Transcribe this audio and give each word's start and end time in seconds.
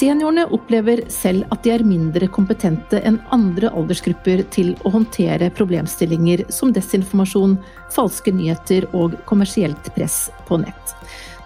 Seniorene 0.00 0.46
opplever 0.48 1.02
selv 1.12 1.44
at 1.52 1.60
de 1.66 1.74
er 1.74 1.82
mindre 1.84 2.24
kompetente 2.32 3.02
enn 3.04 3.18
andre 3.36 3.68
aldersgrupper 3.76 4.40
til 4.54 4.70
å 4.88 4.94
håndtere 4.94 5.50
problemstillinger 5.52 6.46
som 6.48 6.72
desinformasjon, 6.72 7.58
falske 7.92 8.32
nyheter 8.32 8.86
og 8.96 9.18
kommersielt 9.28 9.90
press 9.92 10.30
på 10.48 10.56
nett. 10.62 10.94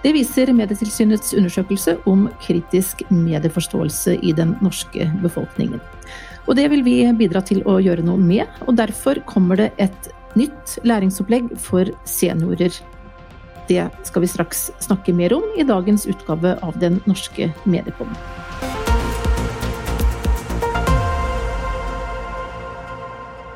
Det 0.05 0.13
viser 0.15 0.53
Medietilsynets 0.55 1.35
undersøkelse 1.35 1.97
om 2.07 2.29
kritisk 2.45 3.03
medieforståelse 3.11 4.21
i 4.23 4.37
den 4.39 4.55
norske 4.63 5.09
befolkningen. 5.25 5.83
Og 6.47 6.55
det 6.55 6.69
vil 6.71 6.87
vi 6.87 6.99
bidra 7.19 7.43
til 7.43 7.65
å 7.67 7.81
gjøre 7.83 8.07
noe 8.07 8.23
med, 8.23 8.47
og 8.69 8.77
derfor 8.79 9.19
kommer 9.27 9.65
det 9.65 9.73
et 9.83 10.13
nytt 10.39 10.79
læringsopplegg 10.87 11.57
for 11.59 11.91
seniorer 12.07 12.85
det 13.69 13.89
skal 14.05 14.25
vi 14.25 14.29
straks 14.29 14.71
snakke 14.85 15.13
mer 15.17 15.33
om 15.33 15.45
i 15.57 15.65
dagens 15.65 16.07
utgave 16.07 16.59
av 16.63 16.77
Den 16.81 17.01
norske 17.09 17.53
mediepodden. 17.65 18.17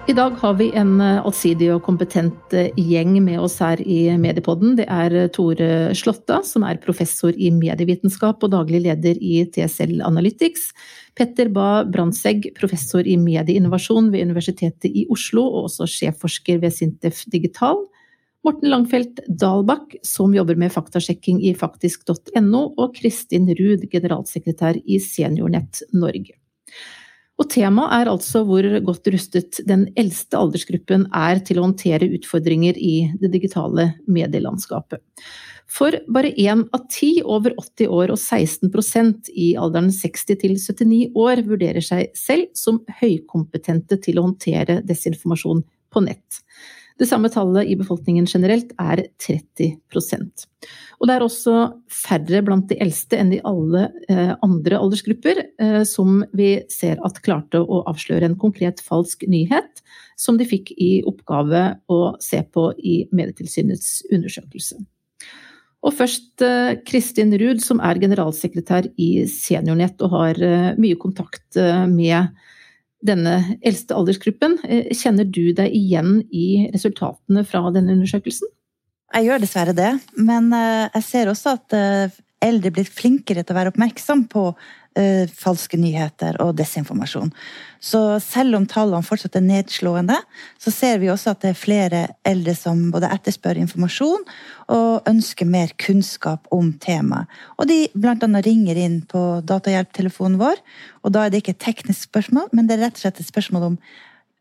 I 0.09 0.15
dag 0.17 0.31
har 0.41 0.55
vi 0.57 0.71
en 0.73 1.03
allsidig 1.05 1.67
og 1.75 1.83
kompetent 1.85 2.55
gjeng 2.81 3.11
med 3.21 3.43
oss 3.45 3.59
her 3.61 3.77
i 3.85 4.07
Mediepodden. 4.17 4.79
Det 4.79 4.87
er 4.89 5.13
Tore 5.37 5.91
Slåtta, 5.93 6.39
som 6.49 6.65
er 6.65 6.81
professor 6.81 7.37
i 7.37 7.51
medievitenskap 7.53 8.41
og 8.41 8.55
daglig 8.55 8.81
leder 8.87 9.21
i 9.21 9.43
TSL 9.53 10.01
Analytics. 10.07 10.71
Petter 11.13 11.53
Ba 11.53 11.85
Brandtzæg, 11.85 12.55
professor 12.57 13.05
i 13.05 13.19
medieinnovasjon 13.21 14.09
ved 14.15 14.31
Universitetet 14.31 14.89
i 14.89 15.05
Oslo 15.13 15.45
og 15.45 15.69
også 15.69 15.91
sjefforsker 15.99 16.65
ved 16.65 16.73
Sintef 16.73 17.27
Digital. 17.29 17.85
Morten 18.49 18.73
Langfelt 18.73 19.21
Dalbakk, 19.29 19.99
som 20.09 20.33
jobber 20.33 20.57
med 20.57 20.73
faktasjekking 20.73 21.45
i 21.45 21.53
faktisk.no, 21.53 22.63
og 22.81 22.97
Kristin 22.97 23.53
Ruud, 23.61 23.85
generalsekretær 23.93 24.81
i 24.89 25.03
Seniornett 25.05 25.85
Norge. 25.93 26.39
Og 27.39 27.47
Temaet 27.53 27.93
er 27.95 28.11
altså 28.11 28.43
hvor 28.47 28.67
godt 28.83 29.11
rustet 29.15 29.61
den 29.67 29.87
eldste 29.99 30.39
aldersgruppen 30.41 31.07
er 31.15 31.39
til 31.47 31.61
å 31.61 31.69
håndtere 31.69 32.11
utfordringer 32.19 32.79
i 32.83 33.13
det 33.21 33.31
digitale 33.37 33.93
medielandskapet. 34.11 35.05
For 35.69 35.93
bare 36.09 36.33
én 36.41 36.65
av 36.73 36.87
ti 36.91 37.19
over 37.21 37.53
80 37.61 37.93
år 37.93 38.15
og 38.15 38.19
16% 38.19 39.31
i 39.37 39.53
alderen 39.61 39.93
60 39.93 40.41
til 40.41 40.57
79 40.57 41.13
år 41.13 41.45
vurderer 41.47 41.85
seg 41.85 42.09
selv 42.17 42.49
som 42.57 42.81
høykompetente 43.03 44.01
til 44.03 44.19
å 44.19 44.25
håndtere 44.31 44.81
desinformasjon 44.89 45.63
på 45.93 46.05
nett. 46.09 46.41
Det 46.99 47.07
samme 47.07 47.31
tallet 47.31 47.69
i 47.71 47.77
befolkningen 47.79 48.27
generelt 48.27 48.73
er 48.83 49.05
30% 49.23 50.47
Og 50.99 51.07
det 51.07 51.15
er 51.15 51.23
også 51.25 51.55
færre 51.95 52.41
blant 52.43 52.67
de 52.71 52.79
eldste 52.83 53.21
enn 53.21 53.31
i 53.37 53.41
alle 53.47 53.85
eh, 54.11 54.33
andre 54.43 54.81
aldersgrupper 54.83 55.45
eh, 55.63 55.83
som 55.87 56.25
vi 56.35 56.57
ser 56.75 56.99
at 57.07 57.21
klarte 57.23 57.63
å 57.63 57.85
avsløre 57.91 58.27
en 58.27 58.39
konkret 58.41 58.83
falsk 58.83 59.23
nyhet, 59.31 59.83
som 60.19 60.41
de 60.41 60.49
fikk 60.49 60.75
i 60.75 60.99
oppgave 61.07 61.63
å 61.87 62.01
se 62.23 62.43
på 62.43 62.73
i 62.83 63.01
Medietilsynets 63.15 64.11
undersøkelse. 64.11 64.83
Og 65.87 65.95
først 65.95 66.43
eh, 66.43 66.75
Kristin 66.83 67.31
Ruud, 67.39 67.63
som 67.63 67.79
er 67.79 68.03
generalsekretær 68.03 68.91
i 68.99 69.13
Seniornett 69.31 70.03
og 70.03 70.17
har 70.19 70.47
mye 70.83 70.99
kontakt 70.99 71.63
med 71.87 72.35
denne 73.05 73.59
eldste 73.63 73.97
aldersgruppen. 73.97 74.59
Eh, 74.67 74.91
kjenner 74.97 75.29
du 75.29 75.53
deg 75.57 75.75
igjen 75.75 76.23
i 76.35 76.69
resultatene 76.73 77.45
fra 77.47 77.63
denne 77.75 77.95
undersøkelsen? 77.97 78.51
Jeg 79.15 79.29
gjør 79.29 79.43
dessverre 79.43 79.77
det, 79.77 79.93
men 80.21 80.51
eh, 80.57 80.89
jeg 80.99 81.07
ser 81.07 81.31
også 81.33 81.55
at 81.57 81.77
eh, 81.77 82.19
eldre 82.45 82.73
blir 82.75 82.89
flinkere 82.89 83.45
til 83.45 83.55
å 83.55 83.59
være 83.59 83.73
oppmerksom 83.73 84.27
på 84.33 84.51
falske 85.39 85.79
nyheter 85.81 86.37
og 86.43 86.57
desinformasjon. 86.59 87.31
Så 87.81 88.01
selv 88.25 88.59
om 88.59 88.67
tallene 88.69 89.07
fortsatt 89.07 89.39
er 89.39 89.45
nedslående, 89.47 90.17
så 90.59 90.73
ser 90.75 90.99
vi 91.03 91.11
også 91.13 91.33
at 91.33 91.45
det 91.45 91.53
er 91.53 91.61
flere 91.61 92.03
eldre 92.27 92.55
som 92.59 92.89
både 92.95 93.11
etterspør 93.15 93.61
informasjon 93.63 94.27
og 94.75 95.09
ønsker 95.09 95.49
mer 95.49 95.73
kunnskap 95.81 96.51
om 96.55 96.73
temaet. 96.83 97.31
Og 97.59 97.71
de 97.71 97.85
bl.a. 97.95 98.19
ringer 98.45 98.83
inn 98.83 99.01
på 99.09 99.25
datahjelptelefonen 99.47 100.41
vår, 100.41 100.61
og 101.05 101.15
da 101.15 101.25
er 101.25 101.33
det 101.33 101.43
ikke 101.43 101.57
et 101.57 101.65
teknisk 101.69 102.11
spørsmål, 102.11 102.51
men 102.53 102.69
det 102.69 102.79
er 102.79 102.87
rett 102.89 102.99
og 102.99 103.07
slett 103.07 103.23
et 103.23 103.31
spørsmål 103.31 103.73
om 103.73 103.81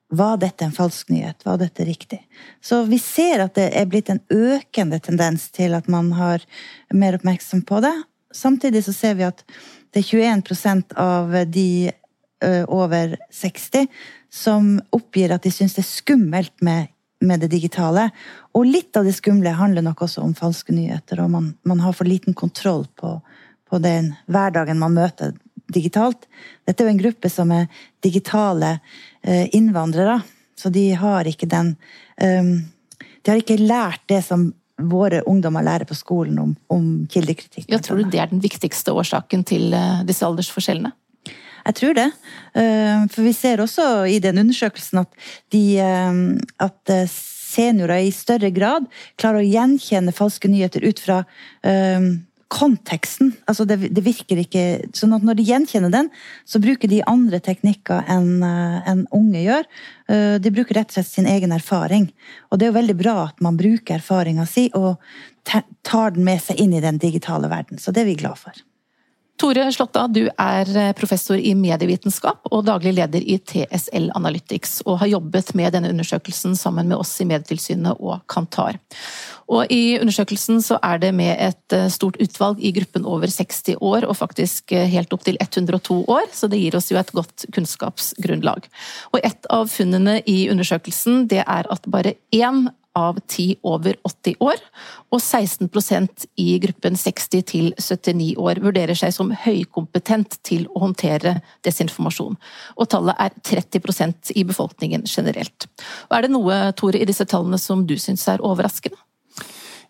var 0.09 0.37
dette 0.39 0.63
en 0.63 0.71
falsk 0.71 1.09
nyhet? 1.11 1.43
Var 1.43 1.57
dette 1.59 1.85
riktig? 1.85 2.21
Så 2.63 2.83
vi 2.87 2.99
ser 2.99 3.43
at 3.43 3.57
det 3.59 3.67
er 3.75 3.89
blitt 3.91 4.09
en 4.09 4.21
økende 4.31 5.01
tendens 5.03 5.49
til 5.51 5.75
at 5.75 5.89
man 5.91 6.13
har 6.15 6.45
mer 6.95 7.17
oppmerksom 7.19 7.65
på 7.67 7.81
det. 7.83 7.91
Samtidig 8.31 8.85
så 8.85 8.93
ser 8.95 9.17
vi 9.19 9.27
at 9.27 9.43
det 9.93 10.03
er 10.03 10.11
21% 10.11 10.97
av 10.99 11.33
de 11.49 11.69
over 12.69 13.15
60 13.33 13.87
som 14.29 14.75
oppgir 14.93 15.31
at 15.33 15.41
de 15.41 15.49
syns 15.49 15.73
det 15.73 15.81
er 15.81 15.89
skummelt 15.89 16.53
med, 16.61 16.91
med, 17.25 17.41
det 17.41 17.49
digitale. 17.49 18.09
Og 18.53 18.67
litt 18.67 18.97
av 18.99 19.07
det 19.07 19.15
skumle 19.17 19.55
handler 19.57 19.85
nok 19.87 20.03
også 20.05 20.21
om 20.21 20.35
falske 20.37 20.75
nyheter, 20.75 21.23
og 21.23 21.31
man, 21.33 21.47
man 21.65 21.81
har 21.81 21.95
for 21.97 22.05
liten 22.05 22.37
kontroll 22.37 22.85
på, 22.99 23.15
på 23.69 23.79
den 23.81 24.11
hverdagen 24.29 24.77
man 24.77 24.93
møter 24.97 25.33
digitalt. 25.73 26.27
Dette 26.67 26.83
er 26.83 26.89
jo 26.89 26.95
en 26.95 27.01
gruppe 27.01 27.31
som 27.31 27.51
er 27.55 27.67
digitale 28.05 28.77
innvandrere, 29.25 30.21
så 30.57 30.71
de 30.73 30.89
har 30.97 31.27
ikke 31.29 31.49
den 31.49 31.75
um, 32.21 32.55
De 32.97 33.31
har 33.31 33.41
ikke 33.41 33.59
lært 33.59 34.05
det 34.07 34.21
som 34.25 34.47
våre 34.77 35.21
ungdommer 35.25 35.65
lærer 35.65 35.87
på 35.89 35.97
skolen 35.97 36.37
om, 36.39 36.53
om 36.73 36.85
kildekritikk. 37.11 37.67
Ja, 37.71 37.79
tror 37.83 38.01
du 38.01 38.11
det 38.11 38.21
er 38.21 38.31
den 38.31 38.43
viktigste 38.43 38.93
årsaken 38.93 39.45
til 39.47 39.73
eh, 39.73 40.03
disse 40.07 40.25
aldersforskjellene? 40.27 40.93
Jeg 41.67 41.75
tror 41.75 41.97
det. 41.97 42.07
Eh, 42.55 43.07
for 43.11 43.25
vi 43.25 43.33
ser 43.35 43.63
også 43.63 44.05
i 44.07 44.19
den 44.23 44.39
undersøkelsen 44.43 45.01
at, 45.01 45.17
de, 45.53 45.63
eh, 45.83 46.21
at 46.63 46.93
seniorer 47.11 48.05
i 48.05 48.13
større 48.15 48.51
grad 48.55 48.87
klarer 49.19 49.41
å 49.41 49.49
gjenkjenne 49.49 50.15
falske 50.15 50.51
nyheter 50.51 50.85
ut 50.85 51.01
fra 51.01 51.23
konteksten. 52.47 53.33
Altså 53.45 53.65
det, 53.67 53.79
det, 53.91 54.03
virker 54.05 54.39
ikke 54.41 54.63
sånn 54.95 55.15
at 55.17 55.25
Når 55.25 55.39
de 55.39 55.47
gjenkjenner 55.49 55.93
den, 55.93 56.09
så 56.47 56.61
bruker 56.63 56.91
de 56.91 57.01
andre 57.09 57.39
teknikker 57.43 58.07
enn 58.11 58.43
en 58.43 59.03
unge 59.15 59.43
gjør. 59.43 59.67
Eh, 60.11 60.37
de 60.43 60.53
bruker 60.53 60.79
rett 60.79 60.91
og 60.91 60.99
slett 60.99 61.11
sin 61.11 61.29
egen 61.29 61.55
erfaring. 61.55 62.09
Og 62.51 62.59
det 62.59 62.67
er 62.67 62.73
jo 62.73 62.79
veldig 62.79 62.97
bra 62.99 63.17
at 63.27 63.43
man 63.43 63.59
bruker 63.59 63.99
erfaringa 63.99 64.47
si 64.49 64.69
og 64.77 64.95
tar 65.47 66.15
den 66.15 66.27
med 66.27 66.41
seg 66.43 66.59
inn 66.63 66.73
i 66.75 66.83
den 66.83 66.99
digitale 66.99 67.51
verden. 67.51 67.79
Så 67.79 67.95
det 67.95 68.03
er 68.03 68.11
vi 68.11 68.19
glad 68.19 68.39
for. 68.39 68.55
Tore 69.37 69.67
Slåtta, 69.69 70.07
du 70.09 70.23
er 70.33 70.69
eh, 70.73 70.93
professor 70.97 71.37
i 71.37 71.51
medievitenskap 71.53 72.47
og 72.49 72.63
daglig 72.65 72.95
leder 72.97 73.21
i 73.21 73.35
TSL 73.37 74.09
Analytics, 74.17 74.79
og 74.89 74.97
har 75.03 75.11
jobbet 75.11 75.51
med 75.59 75.75
denne 75.75 75.91
undersøkelsen 75.93 76.55
sammen 76.57 76.89
med 76.89 76.97
oss 76.97 77.11
i 77.21 77.27
Medietilsynet 77.29 78.01
og 78.01 78.23
Kantar. 78.33 78.79
Og 79.47 79.71
I 79.71 79.97
undersøkelsen 80.01 80.59
så 80.63 80.79
er 80.83 80.99
det 81.01 81.13
med 81.15 81.31
et 81.39 81.75
eh, 81.75 81.87
stort 81.93 82.19
utvalg 82.23 82.59
i 82.59 82.73
gruppen 82.75 83.05
over 83.07 83.31
60 83.31 83.77
år, 83.79 84.07
og 84.07 84.17
faktisk 84.19 84.73
eh, 84.75 84.89
helt 84.91 85.13
opp 85.15 85.23
til 85.27 85.39
102 85.39 86.01
år, 86.03 86.27
så 86.35 86.49
det 86.51 86.59
gir 86.61 86.75
oss 86.75 86.91
jo 86.91 86.99
et 86.99 87.13
godt 87.15 87.47
kunnskapsgrunnlag. 87.55 88.67
Og 89.13 89.21
Et 89.27 89.47
av 89.51 89.69
funnene 89.71 90.19
i 90.27 90.47
undersøkelsen 90.51 91.25
det 91.31 91.43
er 91.45 91.71
at 91.71 91.87
bare 91.91 92.15
én 92.35 92.67
av 92.97 93.19
ti 93.29 93.51
over 93.67 93.95
80 94.07 94.39
år, 94.41 94.61
og 95.13 95.21
16% 95.21 96.25
i 96.41 96.47
gruppen 96.63 96.97
60 96.97 97.43
til 97.51 97.69
79 97.77 98.33
år 98.41 98.61
vurderer 98.63 98.97
seg 98.97 99.13
som 99.13 99.33
høykompetent 99.45 100.39
til 100.47 100.65
å 100.73 100.81
håndtere 100.87 101.37
desinformasjon. 101.67 102.39
Og 102.77 102.89
tallet 102.91 103.19
er 103.21 103.37
30% 103.51 104.33
i 104.35 104.45
befolkningen 104.49 105.05
generelt. 105.05 105.69
Og 106.09 106.17
er 106.17 106.25
det 106.25 106.33
noe, 106.33 106.61
Tore, 106.79 106.99
i 106.99 107.09
disse 107.09 107.27
tallene 107.29 107.61
som 107.61 107.85
du 107.87 107.95
syns 108.01 108.25
er 108.31 108.43
overraskende? 108.43 108.97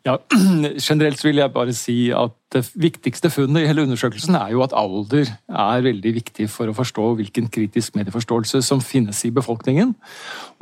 Ja, 0.07 0.15
Generelt 0.87 1.19
vil 1.25 1.41
jeg 1.41 1.51
bare 1.51 1.73
si 1.75 1.95
at 2.15 2.35
det 2.55 2.61
viktigste 2.79 3.27
funnet 3.33 3.65
i 3.65 3.67
hele 3.67 3.83
undersøkelsen 3.83 4.37
er 4.39 4.53
jo 4.53 4.61
at 4.63 4.75
alder 4.77 5.27
er 5.27 5.83
veldig 5.83 6.13
viktig 6.15 6.47
for 6.51 6.71
å 6.71 6.75
forstå 6.77 7.09
hvilken 7.19 7.49
kritisk 7.51 7.97
medieforståelse 7.99 8.61
som 8.63 8.79
finnes 8.79 9.19
i 9.27 9.33
befolkningen. 9.35 9.91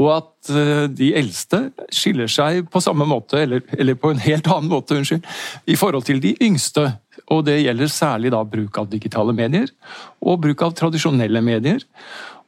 Og 0.01 0.09
at 0.15 0.49
eh, 0.49 0.87
de 0.89 1.11
eldste 1.19 1.67
skiller 1.93 2.31
seg 2.31 2.65
på 2.73 2.81
samme 2.81 3.05
måte, 3.05 3.43
eller, 3.43 3.61
eller 3.77 3.99
på 4.01 4.15
en 4.15 4.23
helt 4.23 4.49
annen 4.49 4.71
måte, 4.71 4.97
unnskyld, 4.97 5.29
i 5.69 5.77
forhold 5.77 6.09
til 6.09 6.23
de 6.23 6.33
yngste. 6.41 6.87
Og 7.29 7.45
det 7.45 7.59
gjelder 7.61 7.93
særlig 7.93 8.33
da 8.33 8.41
bruk 8.49 8.81
av 8.81 8.89
digitale 8.89 9.33
medier 9.37 9.69
og 10.25 10.41
bruk 10.41 10.65
av 10.65 10.73
tradisjonelle 10.77 11.41
medier 11.45 11.85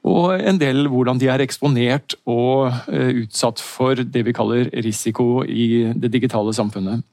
og 0.06 0.38
en 0.38 0.60
del 0.62 0.88
hvordan 0.92 1.20
de 1.20 1.30
er 1.32 1.44
eksponert 1.44 2.16
og 2.30 2.70
eh, 2.92 3.24
utsatt 3.24 3.62
for 3.64 3.98
det 3.98 4.24
vi 4.28 4.36
kaller 4.36 4.70
risiko 4.86 5.44
i 5.44 5.88
det 5.96 6.12
digitale 6.14 6.54
samfunnet. 6.56 7.04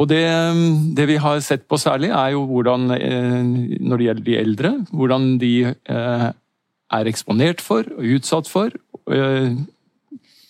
Og 0.00 0.08
det, 0.08 0.24
det, 0.96 1.06
vi 1.06 1.18
har 1.20 1.42
sett 1.44 1.66
på 1.68 1.76
særlig, 1.78 2.10
er 2.10 2.32
jo 2.34 2.46
hvordan, 2.48 2.90
eh, 2.96 3.38
når 3.80 4.00
det 4.00 4.08
gjelder 4.08 4.26
de 4.26 4.38
eldre, 4.40 4.72
hvordan 4.90 5.28
de 5.40 5.52
eh, 5.68 6.26
er 6.92 7.08
eksponert 7.12 7.62
for 7.64 7.86
og 7.96 8.16
utsatt 8.18 8.50
for. 8.50 8.74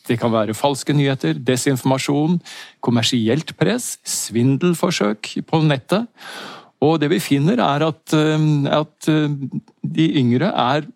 Det 0.03 0.17
kan 0.19 0.33
være 0.35 0.57
falske 0.59 0.95
nyheter, 0.95 1.39
desinformasjon, 1.39 2.41
kommersielt 2.83 3.55
press, 3.59 3.95
svindelforsøk 4.03 5.31
på 5.47 5.61
nettet. 5.63 6.09
Og 6.83 6.99
det 6.99 7.13
vi 7.13 7.21
finner, 7.23 7.63
er 7.63 7.87
at, 7.87 8.17
at 8.75 9.07
de 9.07 10.09
yngre 10.19 10.51
er 10.51 10.91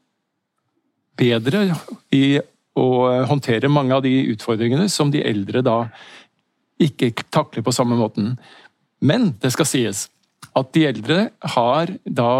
bedre 1.16 1.68
i 2.14 2.38
å 2.76 2.88
håndtere 3.28 3.72
mange 3.72 3.96
av 3.96 4.04
de 4.04 4.12
utfordringene 4.34 4.88
som 4.92 5.10
de 5.12 5.24
eldre 5.24 5.62
da 5.64 5.78
ikke 6.82 7.14
takler 7.32 7.64
på 7.64 7.72
samme 7.72 7.96
måten. 7.96 8.34
Men 9.00 9.32
det 9.40 9.54
skal 9.54 9.68
sies 9.68 10.06
at 10.56 10.72
de 10.76 10.84
eldre 10.88 11.30
har 11.56 11.92
da 12.04 12.32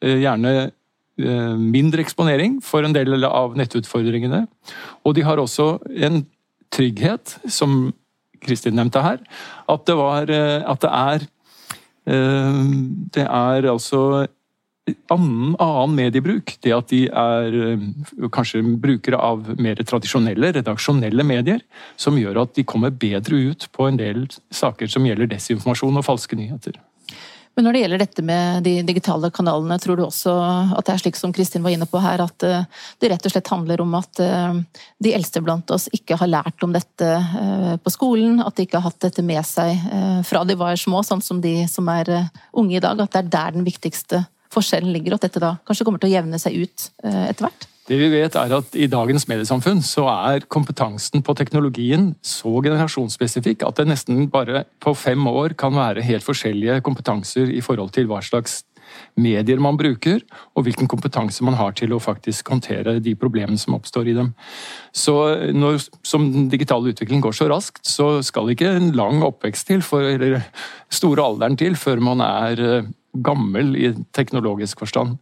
gjerne 0.00 0.70
mindre 1.16 2.04
eksponering 2.04 2.58
for 2.64 2.84
en 2.84 2.92
del 2.92 3.24
av 3.24 3.56
nettutfordringene. 3.56 4.42
Og 5.04 5.16
de 5.16 5.24
har 5.24 5.40
også 5.40 5.78
en 6.04 6.24
trygghet, 6.72 7.38
som 7.48 7.94
Kristin 8.44 8.76
nevnte 8.76 9.00
her, 9.00 9.22
at 9.68 9.86
det, 9.88 9.96
var, 9.96 10.28
at 10.28 10.82
det 10.82 10.92
er 10.92 11.26
Det 13.16 13.24
er 13.24 13.66
altså 13.66 14.26
annen, 15.12 15.54
annen 15.58 15.94
mediebruk. 15.98 16.56
Det 16.62 16.74
at 16.74 16.90
de 16.92 17.04
er 17.10 18.28
kanskje 18.34 18.62
brukere 18.82 19.20
av 19.20 19.54
mer 19.60 19.80
tradisjonelle, 19.82 20.52
redaksjonelle 20.58 21.26
medier, 21.26 21.62
som 22.00 22.18
gjør 22.18 22.44
at 22.44 22.56
de 22.58 22.66
kommer 22.68 22.94
bedre 22.94 23.48
ut 23.50 23.68
på 23.74 23.88
en 23.90 24.00
del 24.00 24.26
saker 24.54 24.90
som 24.90 25.06
gjelder 25.06 25.32
desinformasjon 25.34 26.02
og 26.02 26.06
falske 26.06 26.38
nyheter. 26.38 26.78
Men 27.56 27.64
når 27.64 27.72
det 27.72 27.80
gjelder 27.80 28.00
dette 28.02 28.22
med 28.28 28.66
de 28.66 28.72
digitale 28.84 29.30
kanalene, 29.32 29.78
tror 29.80 29.96
du 29.96 30.02
også 30.04 30.32
at 30.76 30.84
det 30.84 30.92
er 30.92 31.00
slik 31.00 31.16
som 31.16 31.32
Kristin 31.32 31.64
var 31.64 31.72
inne 31.72 31.86
på 31.88 32.02
her, 32.04 32.20
at 32.20 32.44
eh, 32.44 32.66
det 33.00 33.08
rett 33.08 33.24
og 33.24 33.32
slett 33.32 33.48
handler 33.48 33.80
om 33.80 33.94
at 33.96 34.20
eh, 34.20 34.58
de 35.00 35.14
eldste 35.16 35.40
blant 35.40 35.72
oss 35.72 35.88
ikke 35.96 36.18
har 36.20 36.28
lært 36.28 36.66
om 36.66 36.76
dette 36.76 37.08
eh, 37.16 37.72
på 37.80 37.94
skolen, 37.94 38.42
at 38.44 38.58
de 38.58 38.66
ikke 38.66 38.76
har 38.76 38.90
hatt 38.90 39.00
dette 39.08 39.24
med 39.24 39.40
seg 39.48 39.72
fra 40.28 40.44
de 40.44 40.58
var 40.60 40.76
små, 40.76 41.00
sånn 41.06 41.24
som 41.24 41.40
de 41.40 41.62
som 41.70 41.88
er 41.88 42.10
unge 42.52 42.76
i 42.76 42.82
dag, 42.82 43.00
at 43.00 43.14
det 43.14 43.22
er 43.22 43.32
der 43.32 43.56
den 43.56 43.64
viktigste 43.64 44.26
forskjellen 44.56 44.92
ligger, 44.96 45.14
og 45.14 45.20
at 45.20 45.28
dette 45.28 45.42
da 45.44 45.54
kanskje 45.68 45.86
kommer 45.86 46.02
til 46.02 46.10
å 46.10 46.16
jevne 46.16 46.42
seg 46.42 46.60
ut 46.64 46.90
etter 47.04 47.46
hvert? 47.46 47.68
Det 47.86 47.94
vi 48.00 48.08
vet 48.10 48.34
er 48.34 48.50
at 48.56 48.74
I 48.74 48.88
dagens 48.90 49.28
mediesamfunn 49.30 49.78
så 49.86 50.08
er 50.10 50.46
kompetansen 50.50 51.22
på 51.22 51.34
teknologien 51.38 52.08
så 52.18 52.50
generasjonsspesifikk 52.64 53.62
at 53.62 53.78
det 53.78 53.86
nesten 53.92 54.24
bare 54.32 54.64
på 54.82 54.94
fem 54.98 55.22
år 55.30 55.54
kan 55.58 55.76
være 55.76 56.02
helt 56.08 56.26
forskjellige 56.26 56.80
kompetanser 56.86 57.52
i 57.54 57.62
forhold 57.62 57.94
til 57.94 58.08
hva 58.10 58.18
slags 58.26 58.64
medier 59.18 59.60
man 59.62 59.78
bruker, 59.78 60.20
og 60.54 60.66
hvilken 60.66 60.88
kompetanse 60.90 61.44
man 61.46 61.56
har 61.58 61.74
til 61.78 61.94
å 61.94 62.02
faktisk 62.02 62.50
håndtere 62.52 62.98
de 63.02 63.16
problemene 63.18 63.58
som 63.60 63.76
oppstår 63.78 64.10
i 64.10 64.16
dem. 64.16 64.32
Så 64.94 65.14
når, 65.54 65.80
Som 66.06 66.48
digitale 66.50 66.92
utviklingen 66.92 67.24
går 67.24 67.34
så 67.34 67.48
raskt, 67.50 67.84
så 67.86 68.22
skal 68.22 68.50
ikke 68.50 68.70
en 68.76 68.92
lang 68.96 69.22
oppvekst 69.26 69.66
til, 69.66 69.82
for, 69.82 70.02
eller 70.02 70.42
store 70.90 71.22
alderen 71.22 71.58
til, 71.58 71.76
før 71.76 72.00
man 72.00 72.22
er 72.24 72.62
eh, 72.62 72.92
gammel 73.24 73.76
i 73.78 73.92
teknologisk 74.16 74.82
forstand. 74.84 75.16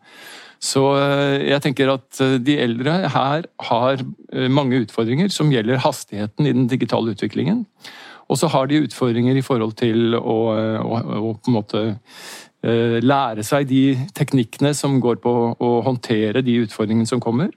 Så 0.65 0.83
eh, 0.97 1.51
jeg 1.51 1.63
tenker 1.65 1.93
at 1.93 2.23
eh, 2.25 2.39
de 2.43 2.57
eldre 2.63 2.97
her 3.13 3.49
har 3.69 4.01
eh, 4.01 4.49
mange 4.49 4.81
utfordringer 4.85 5.29
som 5.33 5.53
gjelder 5.53 5.83
hastigheten 5.85 6.49
i 6.49 6.55
den 6.57 6.69
digitale 6.71 7.15
utviklingen. 7.15 7.65
Og 8.33 8.41
så 8.41 8.49
har 8.49 8.71
de 8.71 8.81
utfordringer 8.87 9.37
i 9.37 9.45
forhold 9.45 9.77
til 9.77 10.17
å, 10.17 10.39
å, 10.81 11.01
å 11.21 11.35
på 11.37 11.51
en 11.51 11.59
måte 11.59 11.85
lære 12.65 13.43
seg 13.45 13.67
de 13.69 13.83
teknikkene 14.17 14.71
som 14.73 14.95
går 15.05 15.19
på 15.21 15.33
å 15.53 15.73
håndtere 15.85 16.41
de 16.41 16.55
utfordringene 16.63 17.11
som 17.11 17.21
kommer. 17.21 17.51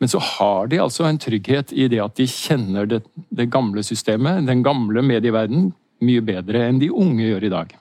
Men 0.00 0.08
så 0.08 0.22
har 0.24 0.70
de 0.72 0.80
altså 0.80 1.04
en 1.04 1.20
trygghet 1.20 1.74
i 1.76 1.90
det 1.92 2.00
at 2.00 2.16
de 2.16 2.24
kjenner 2.30 2.88
det, 2.88 3.02
det 3.28 3.50
gamle 3.52 3.84
systemet, 3.84 4.46
den 4.48 4.64
gamle 4.64 5.04
medieverdenen, 5.04 5.74
mye 6.04 6.24
bedre 6.24 6.64
enn 6.70 6.80
de 6.80 6.88
unge 6.88 7.28
gjør 7.28 7.44
i 7.44 7.52
dag. 7.52 7.76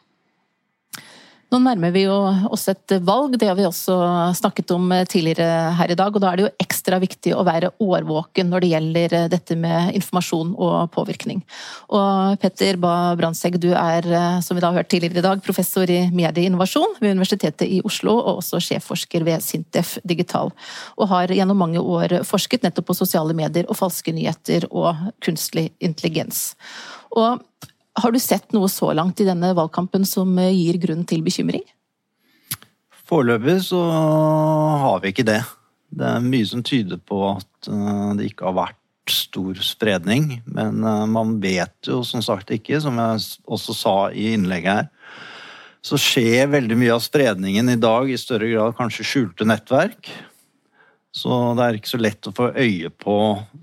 Nå 1.53 1.59
nærmer 1.61 1.91
vi 1.93 2.07
jo 2.07 2.13
også 2.49 2.73
et 2.73 2.93
valg, 3.05 3.35
det 3.37 3.45
har 3.45 3.53
vi 3.53 3.67
også 3.67 3.93
snakket 4.39 4.71
om 4.73 4.87
tidligere 5.05 5.75
her 5.77 5.91
i 5.93 5.97
dag. 5.99 6.09
og 6.09 6.21
Da 6.23 6.31
er 6.31 6.39
det 6.39 6.45
jo 6.47 6.53
ekstra 6.63 6.97
viktig 6.97 7.35
å 7.37 7.43
være 7.45 7.69
årvåken 7.77 8.49
når 8.49 8.63
det 8.63 8.69
gjelder 8.71 9.13
dette 9.29 9.57
med 9.61 9.93
informasjon 9.99 10.55
og 10.57 10.89
påvirkning. 10.95 11.43
Og 11.93 12.41
Petter 12.41 12.79
Ba 12.81 13.13
Brandtzæg, 13.19 13.59
du 13.61 13.69
er, 13.69 14.09
som 14.41 14.57
vi 14.57 14.65
da 14.65 14.71
har 14.71 14.81
hørt 14.81 14.89
tidligere 14.89 15.21
i 15.21 15.27
dag, 15.27 15.45
professor 15.45 15.85
i 15.85 16.07
medieinnovasjon 16.09 16.97
ved 16.97 17.13
Universitetet 17.19 17.69
i 17.69 17.83
Oslo, 17.85 18.17
og 18.17 18.41
også 18.41 18.57
sjefforsker 18.71 19.21
ved 19.29 19.45
Sintef 19.45 19.99
Digital. 20.01 20.49
Og 20.97 21.11
har 21.13 21.37
gjennom 21.37 21.61
mange 21.61 21.85
år 21.85 22.23
forsket 22.25 22.65
nettopp 22.65 22.89
på 22.89 22.97
sosiale 22.97 23.37
medier 23.37 23.69
og 23.69 23.77
falske 23.77 24.09
nyheter 24.09 24.65
og 24.71 25.05
kunstig 25.21 25.69
intelligens. 25.77 26.55
Og 27.13 27.43
har 27.99 28.11
du 28.13 28.19
sett 28.19 28.53
noe 28.55 28.69
så 28.71 28.91
langt 28.95 29.21
i 29.21 29.27
denne 29.27 29.53
valgkampen 29.57 30.05
som 30.07 30.31
eh, 30.41 30.53
gir 30.53 30.79
grunn 30.81 31.03
til 31.09 31.23
bekymring? 31.25 31.65
Foreløpig 33.09 33.59
så 33.67 33.81
har 33.83 35.03
vi 35.03 35.13
ikke 35.13 35.27
det. 35.27 35.41
Det 35.93 36.07
er 36.09 36.25
mye 36.25 36.47
som 36.49 36.63
tyder 36.65 36.97
på 36.97 37.19
at 37.35 37.69
eh, 37.69 38.09
det 38.17 38.31
ikke 38.31 38.49
har 38.49 38.57
vært 38.63 39.13
stor 39.13 39.59
spredning. 39.61 40.39
Men 40.45 40.81
eh, 40.81 41.05
man 41.11 41.37
vet 41.43 41.89
jo 41.89 42.01
som 42.07 42.23
sagt 42.25 42.53
ikke, 42.55 42.81
som 42.81 42.97
jeg 43.01 43.23
også 43.45 43.77
sa 43.77 43.97
i 44.09 44.31
innlegget 44.33 44.83
her, 44.83 44.91
så 45.83 45.99
skjer 45.99 46.47
veldig 46.47 46.77
mye 46.79 46.93
av 46.95 47.01
spredningen 47.03 47.73
i 47.73 47.79
dag 47.79 48.07
i 48.07 48.19
større 48.19 48.47
grad 48.47 48.77
kanskje 48.77 49.03
skjulte 49.03 49.47
nettverk. 49.47 50.07
Så 51.13 51.29
det 51.53 51.65
er 51.65 51.75
ikke 51.77 51.91
så 51.91 51.99
lett 52.01 52.29
å 52.29 52.33
få 52.33 52.47
øye 52.55 52.89
på 52.89 53.15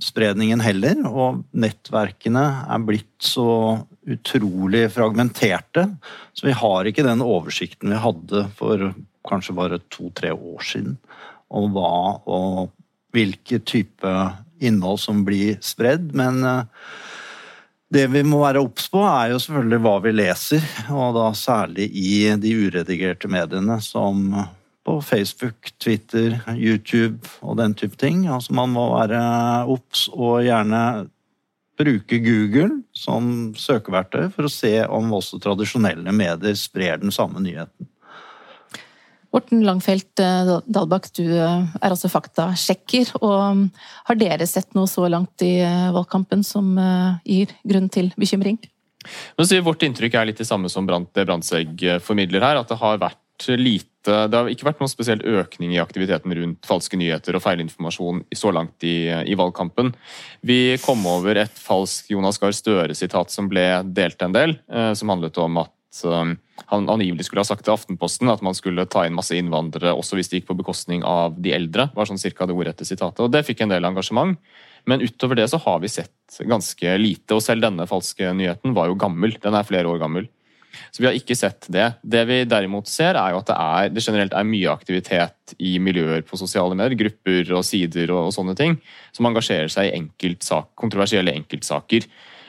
spredningen 0.05 0.61
heller. 0.63 1.01
Og 1.09 1.41
nettverkene 1.51 2.45
er 2.71 2.85
blitt 2.87 3.17
så 3.25 3.81
utrolig 4.17 4.87
fragmenterte, 4.95 5.87
så 6.35 6.47
vi 6.49 6.57
har 6.57 6.89
ikke 6.89 7.07
den 7.07 7.23
oversikten 7.25 7.93
vi 7.93 8.03
hadde 8.03 8.45
for 8.59 8.91
kanskje 9.29 9.57
bare 9.57 9.81
to-tre 9.93 10.33
år 10.35 10.65
siden 10.65 10.97
om 11.51 11.73
hva 11.75 12.21
og 12.31 12.71
hvilke 13.15 13.59
type 13.67 14.13
innhold 14.63 15.01
som 15.03 15.25
blir 15.27 15.59
spredd. 15.65 16.13
Men 16.17 16.45
eh, 16.47 16.63
det 17.91 18.07
vi 18.13 18.23
må 18.27 18.43
være 18.45 18.63
obs 18.63 18.87
på, 18.93 19.03
er 19.03 19.33
jo 19.33 19.41
selvfølgelig 19.43 19.83
hva 19.87 19.97
vi 20.05 20.15
leser, 20.15 20.67
og 20.95 21.17
da 21.19 21.31
særlig 21.35 21.89
i 21.91 22.13
de 22.39 22.55
uredigerte 22.67 23.31
mediene 23.31 23.81
som 23.83 24.29
på 24.87 24.97
Facebook, 25.05 25.73
Twitter, 25.83 26.39
YouTube 26.55 27.27
og 27.43 27.59
den 27.61 27.75
type 27.75 27.99
ting. 28.01 28.25
Altså 28.31 28.55
Man 28.57 28.73
må 28.77 28.87
være 28.95 29.21
obs 29.71 30.07
og 30.15 30.45
gjerne 30.47 31.11
bruke 31.81 32.21
Google 32.23 32.83
som 32.97 33.53
søkeverktøy 33.59 34.29
for 34.35 34.47
å 34.47 34.53
se 34.53 34.75
om 34.87 35.17
også 35.17 35.41
tradisjonelle 35.43 36.13
medier 36.15 36.59
sprer 36.59 37.01
den 37.01 37.15
samme 37.15 37.43
nyheten. 37.43 37.89
Morten 39.31 39.63
Langfelt 39.63 40.19
eh, 40.19 40.49
Dalbakk, 40.67 41.07
du 41.15 41.23
eh, 41.23 41.69
er 41.79 41.93
altså 41.93 42.11
faktasjekker. 42.11 43.13
og 43.23 43.69
Har 44.09 44.19
dere 44.19 44.47
sett 44.51 44.75
noe 44.75 44.91
så 44.91 45.07
langt 45.11 45.45
i 45.47 45.61
eh, 45.63 45.91
valgkampen 45.95 46.43
som 46.47 46.75
gir 47.23 47.55
grunn 47.63 47.89
til 47.93 48.11
bekymring? 48.19 48.59
Vårt 49.39 49.87
inntrykk 49.87 50.19
er 50.19 50.29
litt 50.29 50.43
det 50.43 50.49
samme 50.49 50.69
som 50.69 50.89
det 50.89 51.25
Brandtzæg 51.25 51.87
formidler 52.05 52.43
her. 52.45 52.59
At 52.61 52.73
det 52.73 52.81
har 52.83 52.99
vært 53.01 53.23
lite 53.49 53.87
Det 54.03 54.33
har 54.33 54.49
ikke 54.49 54.65
vært 54.65 54.79
noen 54.81 54.89
spesiell 54.89 55.21
økning 55.21 55.75
i 55.75 55.81
aktiviteten 55.83 56.33
rundt 56.33 56.69
falske 56.69 56.97
nyheter 56.97 57.37
og 57.37 57.43
feilinformasjon 57.45 58.23
så 58.33 58.53
langt 58.57 58.87
i, 58.89 59.11
i 59.11 59.37
valgkampen. 59.37 59.93
Vi 60.41 60.79
kom 60.81 61.05
over 61.05 61.37
et 61.43 61.59
falsk 61.61 62.09
Jonas 62.15 62.41
Gahr 62.41 62.57
Støre-sitat 62.57 63.35
som 63.35 63.51
ble 63.53 63.67
delt 63.85 64.25
en 64.25 64.33
del, 64.33 64.57
eh, 64.73 64.95
som 64.97 65.13
handlet 65.13 65.37
om 65.45 65.61
at 65.61 66.01
eh, 66.09 66.33
han 66.73 66.89
angivelig 66.89 67.29
skulle 67.29 67.45
ha 67.45 67.51
sagt 67.51 67.67
til 67.69 67.77
Aftenposten 67.77 68.33
at 68.33 68.41
man 68.47 68.57
skulle 68.57 68.89
ta 68.89 69.05
inn 69.05 69.17
masse 69.19 69.37
innvandrere 69.37 69.93
også 69.93 70.17
hvis 70.17 70.33
det 70.33 70.41
gikk 70.41 70.51
på 70.55 70.59
bekostning 70.63 71.05
av 71.05 71.37
de 71.37 71.53
eldre. 71.57 71.91
var 71.93 72.09
sånn 72.09 72.21
cirka 72.21 72.49
det 72.49 72.57
ordrette 72.57 72.89
sitatet, 72.89 73.21
og 73.21 73.31
Det 73.37 73.45
fikk 73.45 73.67
en 73.67 73.77
del 73.77 73.85
engasjement. 73.85 74.41
Men 74.89 75.05
utover 75.05 75.37
det 75.37 75.51
så 75.53 75.61
har 75.61 75.81
vi 75.83 75.93
sett 75.93 76.41
ganske 76.41 76.97
lite, 76.97 77.37
og 77.37 77.45
selv 77.45 77.67
denne 77.67 77.85
falske 77.89 78.33
nyheten 78.33 78.73
var 78.77 78.89
jo 78.89 78.97
gammel. 78.97 79.37
Den 79.43 79.57
er 79.57 79.67
flere 79.69 79.91
år 79.93 80.01
gammel. 80.01 80.29
Så 80.91 81.03
vi 81.03 81.09
har 81.09 81.19
ikke 81.19 81.37
sett 81.39 81.69
det. 81.73 81.87
Det 82.03 82.25
vi 82.29 82.41
derimot 82.49 82.89
ser, 82.91 83.19
er 83.19 83.35
jo 83.35 83.43
at 83.43 83.51
det, 83.51 83.59
er, 83.59 83.93
det 83.95 84.05
generelt 84.05 84.35
er 84.37 84.49
mye 84.49 84.73
aktivitet 84.73 85.55
i 85.59 85.77
miljøer 85.83 86.25
på 86.27 86.39
sosiale 86.41 86.77
medier, 86.79 86.99
grupper 87.05 87.55
og 87.59 87.65
sider 87.67 88.13
og, 88.15 88.31
og 88.31 88.35
sånne 88.37 88.57
ting, 88.59 88.79
som 89.17 89.29
engasjerer 89.31 89.73
seg 89.73 89.91
i 89.91 89.97
enkeltsak, 89.99 90.73
kontroversielle 90.79 91.35
enkeltsaker. 91.35 92.07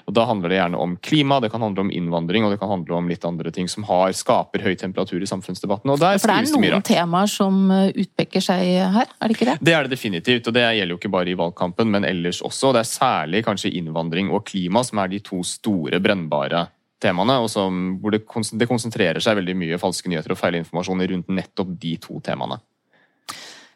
Og 0.07 0.15
Da 0.17 0.25
handler 0.27 0.51
det 0.51 0.57
gjerne 0.57 0.79
om 0.81 0.95
klima, 1.03 1.39
det 1.39 1.51
kan 1.53 1.61
handle 1.63 1.85
om 1.85 1.91
innvandring 1.93 2.45
og 2.45 2.53
det 2.53 2.59
kan 2.61 2.71
handle 2.71 2.97
om 2.97 3.09
litt 3.09 3.25
andre 3.27 3.51
ting 3.53 3.69
som 3.71 3.85
har, 3.87 4.11
skaper 4.17 4.63
høy 4.65 4.73
temperatur 4.79 5.21
i 5.21 5.29
samfunnsdebatten. 5.29 5.93
Og 5.93 6.01
der 6.01 6.17
For 6.17 6.31
det 6.31 6.39
er 6.41 6.73
noen 6.73 6.85
temaer 6.85 7.31
som 7.31 7.61
eh, 7.71 7.93
utpeker 8.03 8.43
seg 8.43 8.65
her, 8.95 9.07
er 9.07 9.31
det 9.31 9.37
ikke 9.37 9.49
det? 9.53 9.57
Det 9.61 9.77
er 9.77 9.87
det 9.87 9.95
definitivt, 9.95 10.49
og 10.49 10.57
det 10.57 10.65
gjelder 10.65 10.95
jo 10.95 10.99
ikke 10.99 11.13
bare 11.13 11.31
i 11.31 11.37
valgkampen, 11.37 11.91
men 11.93 12.07
ellers 12.07 12.41
også. 12.41 12.73
Det 12.75 12.83
er 12.83 12.91
særlig 12.91 13.45
kanskje 13.47 13.73
innvandring 13.77 14.31
og 14.33 14.45
klima 14.49 14.83
som 14.87 15.01
er 15.03 15.11
de 15.13 15.21
to 15.23 15.43
store 15.47 16.01
brennbare 16.03 16.67
temaene, 17.01 17.37
og 17.41 17.49
som, 17.51 17.95
hvor 18.01 18.13
det, 18.15 18.25
konsentrerer 18.29 19.21
seg 19.23 19.39
veldig 19.39 19.55
mye 19.57 19.79
falske 19.81 20.11
nyheter 20.11 20.35
og 20.35 20.39
feilinformasjon 20.39 21.07
rundt 21.13 21.33
nettopp 21.33 21.73
de 21.81 21.95
to 22.01 22.19
temaene. 22.25 22.61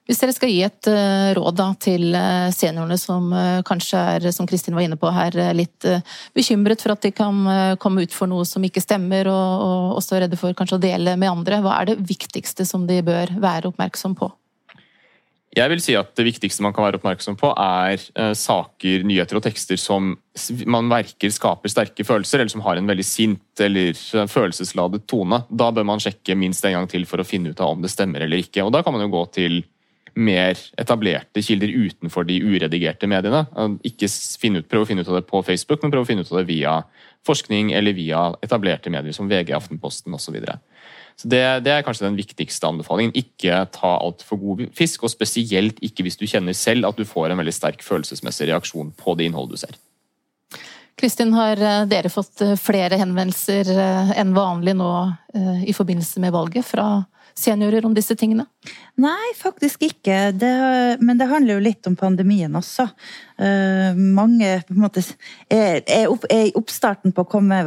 Hvis 0.06 0.20
dere 0.22 0.36
skal 0.36 0.52
gi 0.52 0.60
et 0.62 0.88
uh, 0.92 1.32
råd 1.34 1.56
da, 1.58 1.66
til 1.82 2.12
uh, 2.14 2.52
seniorene 2.54 2.98
som 3.02 3.32
uh, 3.34 3.64
kanskje 3.66 4.04
er, 4.14 4.28
som 4.36 4.46
Kristin 4.46 4.78
var 4.78 4.86
inne 4.86 5.00
på 5.02 5.10
her, 5.10 5.34
litt 5.58 5.88
bekymret 6.38 6.84
for 6.86 6.94
at 6.94 7.02
de 7.02 7.10
kan 7.16 7.42
komme 7.82 8.06
ut 8.06 8.14
for 8.14 8.30
noe 8.30 8.46
som 8.46 8.62
ikke 8.66 8.84
stemmer, 8.84 9.26
og, 9.34 9.66
og 9.66 9.98
også 9.98 10.22
redde 10.22 10.38
for 10.38 10.54
kanskje 10.58 10.78
å 10.78 10.84
dele 10.86 11.18
med 11.18 11.32
andre, 11.32 11.64
hva 11.66 11.80
er 11.80 11.90
det 11.90 12.00
viktigste 12.06 12.68
som 12.70 12.86
de 12.86 13.02
bør 13.06 13.34
være 13.42 13.74
oppmerksom 13.74 14.14
på? 14.20 14.30
Jeg 15.56 15.72
vil 15.72 15.82
si 15.84 15.94
at 15.96 16.12
Det 16.18 16.26
viktigste 16.28 16.64
man 16.66 16.74
kan 16.76 16.84
være 16.84 17.00
oppmerksom 17.00 17.38
på, 17.40 17.54
er 17.56 18.02
saker, 18.36 19.06
nyheter 19.08 19.40
og 19.40 19.46
tekster 19.46 19.80
som 19.80 20.14
man 20.68 20.90
verker 20.92 21.32
skaper 21.32 21.72
sterke 21.72 22.04
følelser, 22.04 22.42
eller 22.42 22.52
som 22.52 22.64
har 22.66 22.80
en 22.80 22.90
veldig 22.90 23.06
sint 23.08 23.64
eller 23.64 23.96
følelsesladet 24.28 25.06
tone. 25.08 25.46
Da 25.48 25.70
bør 25.72 25.88
man 25.88 26.04
sjekke 26.04 26.36
minst 26.36 26.66
en 26.68 26.76
gang 26.76 26.90
til 26.92 27.08
for 27.08 27.24
å 27.24 27.28
finne 27.28 27.54
ut 27.54 27.64
av 27.64 27.72
om 27.72 27.86
det 27.86 27.94
stemmer 27.94 28.26
eller 28.26 28.44
ikke. 28.44 28.66
Og 28.66 28.74
Da 28.76 28.84
kan 28.84 28.96
man 28.96 29.06
jo 29.06 29.14
gå 29.16 29.24
til 29.38 29.64
mer 30.16 30.60
etablerte 30.80 31.44
kilder 31.44 31.72
utenfor 31.72 32.28
de 32.28 32.40
uredigerte 32.44 33.08
mediene. 33.10 33.46
Ikke 33.88 34.08
ut, 34.08 34.68
prøve 34.72 34.86
å 34.86 34.88
finne 34.88 35.04
ut 35.04 35.12
av 35.12 35.20
det 35.20 35.28
på 35.30 35.42
Facebook, 35.44 35.82
men 35.84 35.94
prøve 35.94 36.08
å 36.08 36.10
finne 36.10 36.26
ut 36.26 36.32
av 36.32 36.42
det 36.42 36.48
via 36.50 36.80
forskning 37.26 37.74
eller 37.76 37.98
via 37.98 38.28
etablerte 38.46 38.92
medier 38.94 39.16
som 39.16 39.30
VG, 39.30 39.52
Aftenposten 39.58 40.14
osv. 40.16 40.38
Så 41.16 41.30
det, 41.32 41.42
det, 41.66 41.72
er 41.72 41.84
kanskje 41.86 42.08
den 42.08 42.20
viktigste 42.20 42.68
anbefalingen. 42.68 43.16
Ikke 43.16 43.64
ta 43.74 43.96
altfor 43.98 44.40
god 44.42 44.64
fisk, 44.76 45.04
og 45.04 45.14
spesielt 45.14 45.80
ikke 45.84 46.06
hvis 46.06 46.20
du 46.20 46.28
kjenner 46.28 46.56
selv 46.58 46.90
at 46.90 47.00
du 47.00 47.08
får 47.08 47.32
en 47.32 47.42
veldig 47.42 47.56
sterk 47.56 47.84
følelsesmessig 47.86 48.50
reaksjon 48.52 48.94
på 49.00 49.16
det 49.16 49.30
innholdet 49.30 49.56
du 49.56 49.64
ser. 49.66 49.78
Kristin, 50.96 51.34
har 51.36 51.60
eh, 51.60 51.84
dere 51.92 52.12
fått 52.12 52.42
eh, 52.44 52.56
flere 52.60 53.00
henvendelser 53.00 53.72
eh, 53.74 54.14
enn 54.20 54.32
vanlig 54.36 54.78
nå 54.80 54.92
i 55.68 55.74
forbindelse 55.76 56.22
med 56.24 56.32
valget 56.32 56.64
fra 56.64 56.86
seniorer 57.40 57.86
om 57.86 57.94
disse 57.96 58.16
tingene? 58.18 58.46
Nei, 59.02 59.34
faktisk 59.38 59.84
ikke. 59.86 60.32
Det, 60.36 60.52
men 61.04 61.20
det 61.20 61.28
handler 61.30 61.58
jo 61.58 61.66
litt 61.66 61.88
om 61.90 61.98
pandemien 62.00 62.56
også. 62.56 62.88
Uh, 63.42 63.92
mange 63.96 64.62
på 64.68 64.76
en 64.76 64.84
måte, 64.86 65.04
er, 65.52 65.82
er, 65.84 66.08
opp, 66.12 66.28
er, 66.32 66.50
i 66.50 66.56
oppstarten 66.56 67.16
på 67.16 67.26
å 67.26 67.30
komme 67.36 67.62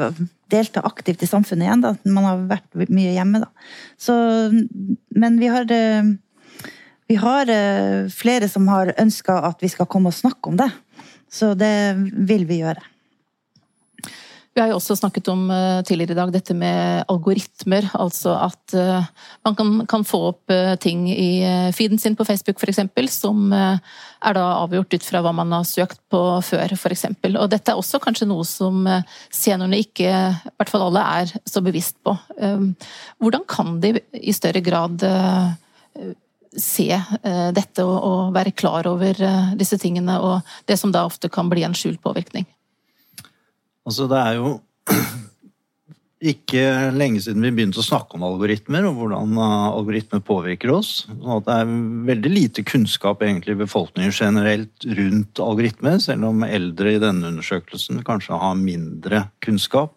delta 0.49 0.81
aktivt 0.89 1.23
i 1.23 1.29
samfunnet 1.29 1.69
igjen. 1.69 1.85
Da. 1.85 1.95
Man 2.09 2.29
har 2.29 2.47
vært 2.55 2.89
mye 2.89 3.13
hjemme, 3.13 3.45
da. 3.45 3.69
Så, 4.01 4.17
men 5.15 5.41
vi 5.43 5.53
har, 5.53 5.69
uh, 5.69 6.69
vi 7.13 7.21
har 7.21 7.53
uh, 7.53 8.09
flere 8.13 8.49
som 8.49 8.69
har 8.73 8.95
ønska 8.97 9.41
at 9.53 9.65
vi 9.65 9.73
skal 9.73 9.91
komme 9.91 10.13
og 10.13 10.17
snakke 10.17 10.55
om 10.55 10.61
det. 10.61 10.71
Så 11.29 11.53
det 11.59 11.75
vil 12.29 12.49
vi 12.49 12.63
gjøre. 12.63 12.81
Vi 14.59 14.63
har 14.65 14.73
jo 14.73 14.81
også 14.81 14.97
snakket 14.99 15.29
om 15.31 15.45
eh, 15.55 15.85
tidligere 15.87 16.17
i 16.17 16.19
dag 16.19 16.31
dette 16.35 16.55
med 16.59 17.05
algoritmer. 17.13 17.85
Altså 17.95 18.33
at 18.43 18.73
eh, 18.75 19.05
man 19.47 19.55
kan, 19.55 19.69
kan 19.87 20.03
få 20.03 20.19
opp 20.33 20.51
eh, 20.51 20.73
ting 20.83 21.05
i 21.13 21.29
feeden 21.77 22.03
sin 22.03 22.17
på 22.19 22.27
Facebook 22.27 22.59
f.eks. 22.59 22.81
som 23.15 23.55
er 23.55 24.35
da 24.35 24.49
avgjort 24.65 24.99
ut 24.99 25.07
fra 25.07 25.23
hva 25.23 25.31
man 25.31 25.55
har 25.55 25.69
søkt 25.69 26.03
på 26.11 26.25
før 26.43 26.75
f.eks. 26.75 27.07
Og 27.29 27.47
dette 27.53 27.71
er 27.71 27.79
også 27.79 28.03
kanskje 28.03 28.27
noe 28.27 28.43
som 28.43 28.83
seniorene 29.31 29.79
ikke, 29.79 30.11
i 30.11 30.55
hvert 30.59 30.75
fall 30.75 30.89
alle, 30.89 31.07
er 31.23 31.47
så 31.47 31.63
bevisst 31.63 32.01
på. 32.03 32.19
Hvordan 33.23 33.47
kan 33.47 33.79
de 33.79 33.95
i 34.11 34.35
større 34.35 34.65
grad 34.67 35.07
se 36.59 36.91
dette 37.55 37.87
og 37.87 38.35
være 38.35 38.59
klar 38.59 38.91
over 38.91 39.23
disse 39.55 39.79
tingene, 39.79 40.19
og 40.19 40.55
det 40.67 40.83
som 40.83 40.91
da 40.91 41.07
ofte 41.07 41.31
kan 41.31 41.47
bli 41.47 41.63
en 41.63 41.79
skjult 41.79 42.03
påvirkning? 42.03 42.49
Altså, 43.89 44.05
det 44.11 44.19
er 44.21 44.37
jo 44.37 44.51
ikke 46.33 46.63
lenge 46.93 47.23
siden 47.25 47.45
vi 47.47 47.53
begynte 47.57 47.81
å 47.81 47.87
snakke 47.87 48.19
om 48.19 48.27
algoritmer 48.27 48.85
og 48.89 48.99
hvordan 48.99 49.39
uh, 49.39 49.71
algoritmer 49.71 50.21
påvirker 50.27 50.75
oss. 50.75 50.91
Sånn 51.07 51.39
at 51.39 51.47
det 51.47 51.57
er 51.63 51.73
veldig 52.11 52.33
lite 52.35 52.65
kunnskap 52.69 53.25
egentlig 53.25 53.57
i 53.57 53.63
befolkningen 53.63 54.13
generelt 54.13 54.89
rundt 54.99 55.41
algoritmer, 55.41 55.97
selv 56.05 56.29
om 56.29 56.45
eldre 56.45 56.97
i 56.97 57.01
denne 57.01 57.33
undersøkelsen 57.33 58.05
kanskje 58.05 58.43
har 58.43 58.61
mindre 58.61 59.25
kunnskap. 59.45 59.95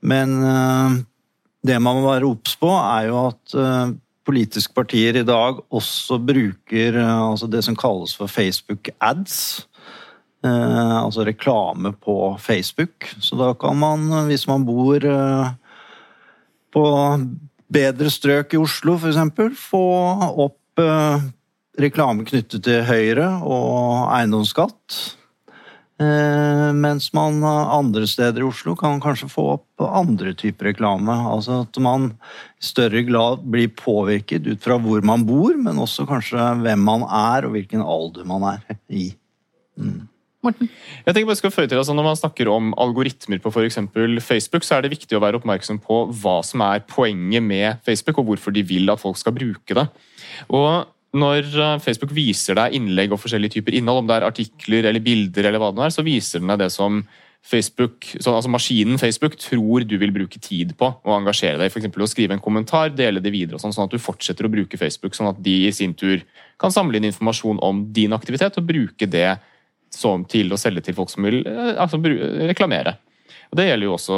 Men 0.00 0.34
uh, 0.40 0.96
det 1.66 1.76
man 1.82 2.00
må 2.00 2.08
være 2.08 2.32
obs 2.32 2.56
på, 2.56 2.72
er 2.80 3.10
jo 3.10 3.22
at 3.26 3.58
uh, 3.60 3.92
politiske 4.26 4.72
partier 4.74 5.20
i 5.20 5.26
dag 5.26 5.60
også 5.68 6.16
bruker 6.18 6.96
altså 6.96 7.46
det 7.46 7.60
som 7.62 7.76
kalles 7.78 8.16
for 8.16 8.26
Facebook 8.26 8.88
ads 8.98 9.66
Eh, 9.75 9.75
altså 10.46 11.24
reklame 11.26 11.92
på 11.92 12.36
Facebook. 12.40 13.08
Så 13.20 13.38
da 13.38 13.52
kan 13.54 13.78
man, 13.78 14.08
hvis 14.28 14.46
man 14.48 14.66
bor 14.68 15.04
eh, 15.04 15.50
på 16.74 16.86
bedre 17.72 18.12
strøk 18.12 18.54
i 18.54 18.62
Oslo 18.62 18.96
f.eks., 19.00 19.60
få 19.60 19.84
opp 20.46 20.82
eh, 20.82 21.28
reklame 21.80 22.26
knyttet 22.28 22.64
til 22.64 22.82
Høyre 22.88 23.28
og 23.44 24.10
eiendomsskatt. 24.16 24.98
Mens 25.96 27.06
man 27.16 27.40
andre 27.40 28.04
steder 28.04 28.42
i 28.42 28.44
Oslo 28.44 28.74
kan 28.76 28.98
kanskje 29.00 29.30
få 29.32 29.44
opp 29.54 29.84
andre 29.84 30.34
typer 30.36 30.68
reklame. 30.68 31.14
Altså 31.30 31.62
at 31.64 31.78
man 31.80 32.10
i 32.60 32.66
større 32.68 33.00
grad 33.06 33.46
blir 33.48 33.72
påvirket 33.72 34.44
ut 34.44 34.60
fra 34.60 34.76
hvor 34.76 35.00
man 35.08 35.24
bor, 35.24 35.56
men 35.56 35.80
også 35.80 36.04
kanskje 36.08 36.50
hvem 36.60 36.84
man 36.84 37.06
er 37.08 37.48
og 37.48 37.56
hvilken 37.56 37.80
alder 37.80 38.28
man 38.28 38.44
er 38.50 38.76
i. 38.92 39.06
Mm. 39.80 40.04
Morten? 40.46 40.70
Jeg 41.04 41.12
tenker 41.12 41.30
bare 41.30 41.40
skal 41.40 41.54
føre 41.54 41.70
til, 41.70 41.80
altså 41.82 41.94
Når 41.96 42.08
man 42.08 42.18
snakker 42.18 42.50
om 42.52 42.72
algoritmer 42.80 43.42
på 43.42 43.52
f.eks. 43.52 43.80
Facebook, 44.24 44.66
så 44.66 44.78
er 44.78 44.86
det 44.86 44.94
viktig 44.96 45.18
å 45.18 45.22
være 45.22 45.40
oppmerksom 45.40 45.80
på 45.84 46.02
hva 46.22 46.38
som 46.46 46.64
er 46.66 46.84
poenget 46.88 47.44
med 47.44 47.82
Facebook, 47.86 48.22
og 48.22 48.30
hvorfor 48.30 48.54
de 48.54 48.64
vil 48.66 48.90
at 48.92 49.02
folk 49.02 49.18
skal 49.20 49.36
bruke 49.36 49.76
det. 49.76 49.88
Og 50.54 50.86
når 51.16 51.46
eh, 51.46 51.78
Facebook 51.84 52.12
viser 52.16 52.58
deg 52.58 52.74
innlegg 52.76 53.14
og 53.14 53.22
forskjellige 53.22 53.58
typer 53.58 53.76
innhold, 53.78 54.04
om 54.04 54.10
det 54.10 54.18
er 54.18 54.26
artikler 54.26 54.90
eller 54.90 55.04
bilder, 55.04 55.48
eller 55.48 55.62
hva 55.62 55.72
det 55.74 55.86
er, 55.86 55.94
så 55.94 56.04
viser 56.06 56.42
den 56.42 56.52
deg 56.52 56.64
det 56.64 56.72
som 56.74 57.04
Facebook, 57.46 58.08
så, 58.18 58.32
altså 58.34 58.50
maskinen 58.50 58.98
Facebook 58.98 59.36
tror 59.38 59.84
du 59.86 59.94
vil 60.00 60.10
bruke 60.14 60.40
tid 60.42 60.72
på 60.78 60.88
å 60.90 61.14
engasjere 61.14 61.60
deg. 61.60 61.70
F.eks. 61.70 61.86
å 61.94 62.08
skrive 62.10 62.34
en 62.34 62.42
kommentar, 62.42 62.90
dele 62.90 63.22
det 63.22 63.30
videre, 63.30 63.60
sånn, 63.62 63.74
sånn 63.74 63.86
at 63.86 63.94
du 63.94 64.02
fortsetter 64.02 64.48
å 64.48 64.50
bruke 64.50 64.80
Facebook. 64.80 65.14
Sånn 65.14 65.30
at 65.30 65.38
de 65.42 65.54
i 65.68 65.74
sin 65.74 65.94
tur 65.94 66.24
kan 66.60 66.74
samle 66.74 66.98
inn 66.98 67.06
informasjon 67.06 67.62
om 67.62 67.84
din 67.94 68.16
aktivitet 68.16 68.58
og 68.58 68.66
bruke 68.66 69.06
det 69.06 69.36
som 69.92 70.24
til 70.28 70.52
å 70.52 70.60
selge 70.60 70.84
til 70.86 70.96
folk 70.96 71.12
som 71.12 71.26
vil 71.26 71.42
eh, 71.46 71.74
altså, 71.76 72.00
reklamere. 72.48 72.96
Og 73.50 73.60
Det 73.60 73.68
jo 73.70 73.94
også, 73.94 74.16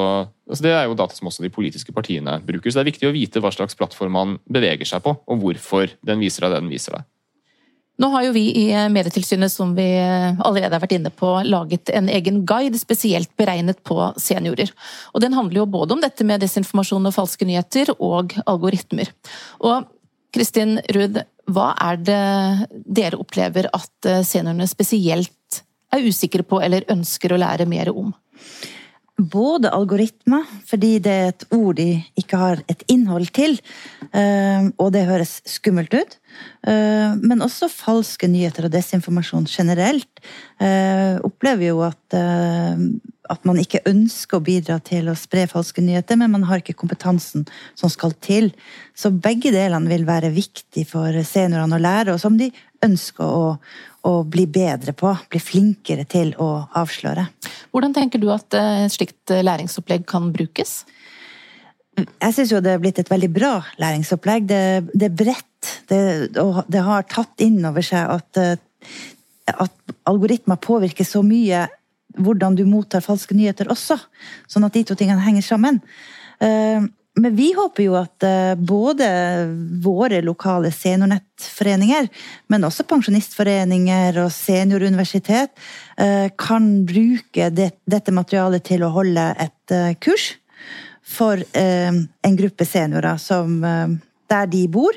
altså 0.48 0.64
det 0.64 0.72
er 0.72 0.88
jo 0.88 0.96
data 0.96 1.14
som 1.14 1.28
også 1.28 1.44
de 1.44 1.52
politiske 1.52 1.92
partiene 1.92 2.38
bruker. 2.44 2.70
Så 2.70 2.78
det 2.78 2.86
er 2.86 2.92
viktig 2.92 3.08
å 3.10 3.14
vite 3.14 3.42
hva 3.44 3.52
slags 3.52 3.76
plattform 3.76 4.16
man 4.16 4.34
beveger 4.48 4.88
seg 4.88 5.04
på, 5.04 5.14
og 5.20 5.44
hvorfor 5.44 5.92
den 6.00 6.22
viser 6.22 6.46
deg 6.46 6.54
det 6.54 6.62
den 6.64 6.72
viser 6.72 6.96
deg. 6.96 7.06
Nå 7.98 8.12
har 8.12 8.28
jo 8.28 8.34
vi 8.36 8.44
i 8.54 8.66
Medietilsynet, 8.94 9.50
som 9.50 9.72
vi 9.74 9.86
allerede 9.98 10.70
har 10.70 10.82
vært 10.84 10.94
inne 10.94 11.10
på, 11.10 11.32
laget 11.42 11.90
en 11.90 12.06
egen 12.14 12.44
guide 12.46 12.78
spesielt 12.78 13.32
beregnet 13.36 13.80
på 13.82 13.96
seniorer. 14.22 14.70
Og 15.10 15.24
Den 15.24 15.34
handler 15.34 15.64
jo 15.64 15.70
både 15.72 15.96
om 15.96 16.04
dette 16.04 16.22
med 16.24 16.38
desinformasjon 16.44 17.10
og 17.10 17.16
falske 17.16 17.48
nyheter, 17.48 17.90
og 17.98 18.36
algoritmer. 18.46 19.10
Og 19.58 19.90
Kristin 20.30 20.78
Ruud, 20.94 21.18
hva 21.48 21.72
er 21.80 22.00
det 22.04 22.22
dere 22.84 23.20
opplever 23.20 23.70
at 23.72 24.08
seniorene 24.26 24.68
spesielt 24.68 25.62
er 25.94 26.04
usikre 26.04 26.44
på 26.44 26.60
eller 26.64 26.88
ønsker 26.92 27.32
å 27.32 27.40
lære 27.40 27.66
mer 27.68 27.90
om? 27.94 28.12
Både 29.18 29.72
algoritmer, 29.74 30.44
fordi 30.62 30.92
det 31.02 31.10
er 31.12 31.32
et 31.32 31.44
ord 31.50 31.74
de 31.80 31.88
ikke 32.20 32.38
har 32.38 32.60
et 32.70 32.84
innhold 32.86 33.32
til, 33.34 33.56
eh, 34.14 34.68
og 34.78 34.92
det 34.94 35.08
høres 35.08 35.40
skummelt 35.42 35.90
ut. 35.90 36.14
Eh, 36.62 37.16
men 37.18 37.42
også 37.42 37.66
falske 37.66 38.28
nyheter 38.30 38.68
og 38.68 38.74
desinformasjon 38.76 39.48
generelt. 39.50 40.22
Eh, 40.62 41.18
opplever 41.26 41.66
jo 41.66 41.82
at, 41.88 42.14
at 42.14 43.44
man 43.48 43.58
ikke 43.58 43.82
ønsker 43.90 44.38
å 44.38 44.44
bidra 44.44 44.78
til 44.86 45.10
å 45.10 45.18
spre 45.18 45.48
falske 45.50 45.82
nyheter, 45.82 46.14
men 46.14 46.36
man 46.36 46.46
har 46.46 46.62
ikke 46.62 46.78
kompetansen 46.78 47.48
som 47.74 47.90
skal 47.90 48.14
til. 48.22 48.52
Så 48.94 49.10
begge 49.10 49.50
delene 49.50 49.90
vil 49.90 50.06
være 50.06 50.30
viktig 50.30 50.86
for 50.94 51.10
seniorene 51.26 51.74
å 51.74 51.82
lære, 51.82 52.14
og 52.14 52.22
som 52.22 52.38
de 52.38 52.52
ønsker 52.84 53.24
å, 53.24 53.56
å 54.06 54.12
bli 54.28 54.46
bedre 54.50 54.94
på. 54.96 55.12
Bli 55.30 55.40
flinkere 55.42 56.06
til 56.08 56.34
å 56.42 56.50
avsløre. 56.78 57.26
Hvordan 57.74 57.96
tenker 57.96 58.22
du 58.22 58.28
at 58.34 58.54
eh, 58.56 58.86
et 58.86 58.94
slikt 58.94 59.34
eh, 59.34 59.44
læringsopplegg 59.46 60.06
kan 60.08 60.30
brukes? 60.34 60.80
Jeg 61.98 62.34
syns 62.36 62.52
jo 62.54 62.62
det 62.62 62.76
er 62.76 62.82
blitt 62.82 63.00
et 63.02 63.10
veldig 63.10 63.30
bra 63.34 63.52
læringsopplegg. 63.82 64.46
Det, 64.48 64.62
det 64.94 65.08
er 65.10 65.16
bredt. 65.24 65.72
Det, 65.90 66.00
og 66.38 66.62
det 66.70 66.84
har 66.86 67.08
tatt 67.10 67.42
inn 67.42 67.58
over 67.66 67.84
seg 67.84 68.12
at, 68.18 68.38
eh, 68.42 68.92
at 69.50 69.96
algoritmer 70.08 70.60
påvirker 70.62 71.06
så 71.08 71.24
mye 71.26 71.66
hvordan 72.18 72.56
du 72.58 72.64
mottar 72.66 73.04
falske 73.04 73.36
nyheter 73.36 73.70
også. 73.72 73.98
Sånn 74.50 74.66
at 74.66 74.74
de 74.74 74.84
to 74.86 74.96
tingene 74.98 75.22
henger 75.22 75.44
sammen. 75.44 75.82
Men 77.18 77.36
vi 77.36 77.48
håper 77.56 77.82
jo 77.82 77.96
at 77.98 78.22
eh, 78.26 78.54
både 78.54 79.08
våre 79.82 80.20
lokale 80.22 80.70
seniornettforeninger, 80.74 82.08
men 82.52 82.66
også 82.66 82.86
pensjonistforeninger 82.88 84.20
og 84.22 84.30
senioruniversitet, 84.34 85.54
eh, 85.98 86.28
kan 86.38 86.68
bruke 86.86 87.50
dette 87.50 88.14
materialet 88.14 88.66
til 88.70 88.86
å 88.86 88.92
holde 88.94 89.30
et 89.34 89.74
eh, 89.74 89.94
kurs 89.98 90.36
for 91.08 91.40
en 91.56 92.34
gruppe 92.36 92.66
seniorer 92.68 93.16
som 93.16 93.54
der 94.30 94.46
de 94.50 94.62
bor. 94.72 94.96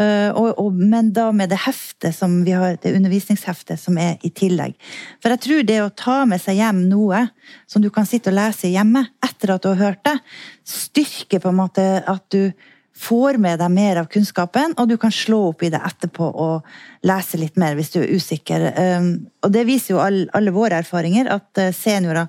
Uh, 0.00 0.30
og, 0.32 0.48
og, 0.62 0.76
men 0.76 1.10
da 1.16 1.28
med 1.36 1.52
det 1.52 1.60
heftet 1.66 2.16
som 2.16 2.40
vi 2.46 2.54
har, 2.56 2.78
det 2.80 2.94
undervisningsheftet 2.96 3.80
som 3.80 3.98
er 4.00 4.16
i 4.24 4.32
tillegg. 4.32 4.76
For 5.20 5.34
jeg 5.34 5.44
tror 5.44 5.68
det 5.68 5.78
å 5.84 5.92
ta 5.92 6.22
med 6.28 6.40
seg 6.40 6.60
hjem 6.62 6.86
noe 6.88 7.26
som 7.68 7.84
du 7.84 7.90
kan 7.92 8.08
sitte 8.08 8.32
og 8.32 8.38
lese 8.38 8.72
hjemme 8.72 9.04
etter 9.26 9.54
at 9.54 9.64
du 9.64 9.72
har 9.72 9.80
hørt 9.80 10.04
det, 10.08 10.16
styrker 10.64 11.42
på 11.42 11.52
en 11.52 11.60
måte 11.60 11.88
at 12.08 12.24
du 12.32 12.52
får 13.00 13.38
med 13.40 13.60
deg 13.60 13.72
mer 13.72 14.00
av 14.02 14.08
kunnskapen, 14.12 14.74
og 14.76 14.88
du 14.90 14.96
kan 15.00 15.12
slå 15.14 15.40
opp 15.50 15.62
i 15.64 15.70
det 15.72 15.80
etterpå 15.86 16.26
og 16.44 17.06
lese 17.08 17.40
litt 17.40 17.56
mer 17.60 17.76
hvis 17.78 17.94
du 17.94 18.00
er 18.02 18.12
usikker. 18.12 18.66
Um, 18.76 19.10
og 19.44 19.54
det 19.54 19.64
viser 19.68 19.94
jo 19.94 20.02
alle, 20.02 20.26
alle 20.36 20.52
våre 20.54 20.80
erfaringer, 20.82 21.30
at 21.32 21.62
uh, 21.62 21.70
seniorer 21.76 22.28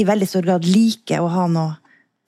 i 0.00 0.06
veldig 0.08 0.28
stor 0.28 0.46
grad 0.46 0.68
liker 0.68 1.24
å 1.24 1.32
ha 1.32 1.46
noe 1.50 1.76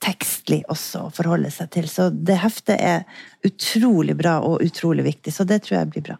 tekstlig 0.02 0.62
også 0.72 1.06
å 1.06 1.14
forholde 1.14 1.50
seg 1.54 1.70
til. 1.74 1.88
Så 1.90 2.10
det 2.10 2.40
heftet 2.42 2.80
er 2.80 3.06
utrolig 3.46 4.16
bra 4.18 4.40
og 4.44 4.62
utrolig 4.64 5.06
viktig, 5.06 5.34
så 5.34 5.46
det 5.48 5.62
tror 5.64 5.80
jeg 5.80 5.92
blir 5.94 6.06
bra. 6.10 6.18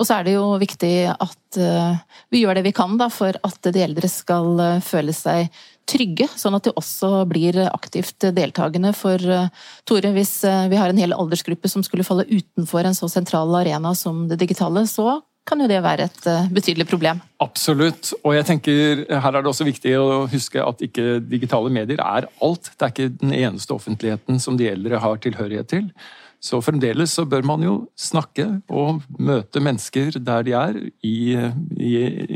Og 0.00 0.06
så 0.08 0.16
er 0.16 0.24
det 0.24 0.32
jo 0.32 0.46
viktig 0.60 0.94
at 1.12 1.58
uh, 1.60 1.98
vi 2.32 2.40
gjør 2.40 2.56
det 2.56 2.64
vi 2.64 2.72
kan 2.76 2.96
da, 3.00 3.10
for 3.12 3.36
at 3.36 3.68
de 3.68 3.82
eldre 3.84 4.08
skal 4.08 4.54
uh, 4.56 4.80
føle 4.84 5.12
seg 5.12 5.50
trygge, 5.90 6.28
sånn 6.38 6.56
at 6.56 6.64
de 6.64 6.72
også 6.78 7.26
blir 7.28 7.58
aktivt 7.66 8.30
deltakende. 8.36 8.94
For 8.96 9.20
uh, 9.20 9.50
Tore, 9.84 10.14
hvis 10.16 10.38
vi 10.72 10.78
har 10.80 10.88
en 10.88 11.02
hel 11.02 11.12
aldersgruppe 11.12 11.68
som 11.68 11.84
skulle 11.84 12.06
falle 12.06 12.28
utenfor 12.30 12.86
en 12.86 12.96
så 12.96 13.10
sentral 13.12 13.52
arena 13.60 13.92
som 13.98 14.24
det 14.30 14.40
digitale, 14.40 14.86
så 14.88 15.18
kan 15.50 15.60
jo 15.60 15.68
det 15.70 15.82
være 15.84 16.06
et 16.08 16.30
eh, 16.30 16.48
betydelig 16.54 16.86
problem. 16.90 17.20
Absolutt. 17.42 18.12
Og 18.22 18.36
jeg 18.38 18.46
tenker 18.48 19.04
her 19.10 19.34
er 19.34 19.42
det 19.42 19.50
også 19.50 19.66
viktig 19.68 19.96
å 19.98 20.24
huske 20.30 20.62
at 20.62 20.86
ikke 20.86 21.18
digitale 21.26 21.72
medier 21.74 22.00
er 22.04 22.30
alt. 22.40 22.72
Det 22.72 22.86
er 22.86 22.94
ikke 22.94 23.12
den 23.20 23.36
eneste 23.36 23.76
offentligheten 23.76 24.40
som 24.42 24.58
de 24.60 24.70
eldre 24.70 25.02
har 25.02 25.20
tilhørighet 25.22 25.72
til. 25.74 25.92
Så 26.40 26.62
fremdeles 26.64 27.12
så 27.12 27.26
bør 27.28 27.44
man 27.44 27.64
jo 27.64 27.74
snakke 28.00 28.46
og 28.72 29.02
møte 29.20 29.60
mennesker 29.60 30.16
der 30.16 30.46
de 30.46 30.54
er, 30.56 30.78
i, 31.04 31.16
i, 31.36 31.90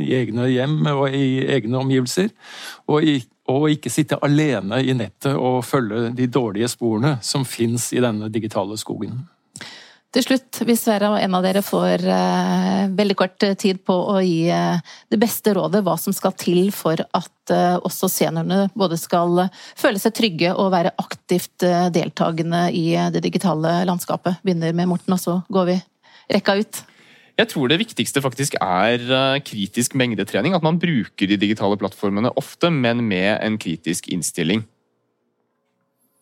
i 0.04 0.09
egne 0.18 0.50
hjem 0.52 0.83
og 0.92 1.06
i 1.09 1.40
egne 1.56 1.80
omgivelser. 1.80 2.28
Og, 2.85 3.00
i, 3.00 3.23
og, 3.49 3.71
ikke 3.73 3.92
sitte 3.92 4.21
alene 4.25 4.83
i 4.85 4.92
nettet 4.97 5.33
og 5.33 5.62
følge 5.64 6.11
de 6.16 6.28
dårlige 6.28 6.68
sporene 6.75 7.16
som 7.25 7.49
fins 7.49 7.92
i 7.97 8.02
denne 8.04 8.28
digitale 8.33 8.76
skogen. 8.80 9.23
Til 10.14 10.23
slutt, 10.23 10.61
hvis 10.62 10.85
hver 10.87 11.02
og 11.09 11.16
en 11.18 11.35
av 11.35 11.42
dere 11.42 11.61
får 11.64 12.04
uh, 12.06 12.85
veldig 12.94 13.16
kort 13.18 13.47
tid 13.59 13.80
på 13.83 13.94
å 14.12 14.21
gi 14.23 14.47
uh, 14.47 14.78
det 15.11 15.18
beste 15.18 15.50
rådet, 15.56 15.80
hva 15.83 15.97
som 15.99 16.14
skal 16.14 16.37
til 16.38 16.68
for 16.75 17.02
at 17.02 17.50
uh, 17.50 17.80
også 17.83 18.06
seniorene 18.12 18.68
både 18.78 18.99
skal 19.00 19.49
føle 19.75 19.99
seg 19.99 20.14
trygge 20.14 20.52
og 20.54 20.71
være 20.71 20.92
aktivt 21.02 21.66
deltakende 21.94 22.68
i 22.71 22.92
det 23.11 23.25
digitale 23.25 23.80
landskapet. 23.88 24.38
Begynner 24.47 24.76
med 24.76 24.92
Morten, 24.92 25.16
og 25.16 25.23
så 25.23 25.40
går 25.50 25.66
vi 25.73 25.76
rekka 26.37 26.56
ut. 26.62 26.85
Jeg 27.35 27.50
tror 27.50 27.73
det 27.73 27.80
viktigste 27.80 28.23
faktisk 28.23 28.54
er 28.62 29.02
kritisk 29.42 29.97
mengdetrening. 29.99 30.54
At 30.54 30.62
man 30.62 30.78
bruker 30.78 31.26
de 31.26 31.40
digitale 31.40 31.80
plattformene 31.80 32.30
ofte, 32.38 32.71
men 32.71 33.02
med 33.11 33.33
en 33.42 33.59
kritisk 33.59 34.06
innstilling. 34.14 34.62